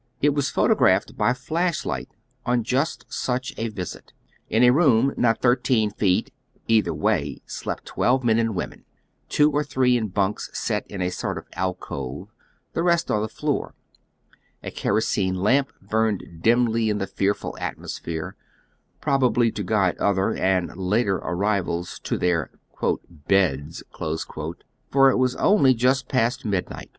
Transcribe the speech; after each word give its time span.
It 0.19 0.29
was 0.33 0.49
photographed 0.49 1.15
by 1.15 1.33
flash 1.35 1.85
light 1.85 2.09
oil 2.49 2.57
just 2.63 3.05
such 3.13 3.53
a 3.55 3.67
visit. 3.67 4.13
In 4.49 4.63
a 4.63 4.71
room 4.71 5.13
not 5.15 5.43
thirteen 5.43 5.91
feet 5.91 6.33
either 6.67 6.91
way 6.91 7.43
slept 7.45 7.85
twelve 7.85 8.23
men 8.23 8.39
and 8.39 8.55
women, 8.55 8.83
two 9.29 9.51
or 9.51 9.63
three 9.63 9.95
in 9.95 10.07
bunks 10.07 10.49
set 10.57 10.87
in 10.89 11.03
a 11.03 11.11
sort 11.11 11.37
of 11.37 11.45
alcove, 11.53 12.29
the 12.73 12.81
rest 12.81 13.11
on 13.11 13.21
tlie 13.21 13.29
floor, 13.29 13.75
A 14.63 14.71
kerosene 14.71 15.35
lamp 15.35 15.71
burned 15.79 16.39
dimly 16.41 16.89
in 16.89 16.97
the 16.97 17.05
fearful 17.05 17.55
atmos 17.61 18.01
phere, 18.01 18.35
probably 19.01 19.51
to 19.51 19.63
guide 19.63 19.99
other 19.99 20.33
and 20.35 20.75
later 20.75 21.17
arrivals 21.17 21.99
to 22.05 22.17
their" 22.17 22.49
beds," 23.27 23.83
for 24.89 25.11
it 25.11 25.17
was 25.17 25.35
only 25.35 25.75
just 25.75 26.07
past 26.09 26.43
midnight. 26.43 26.89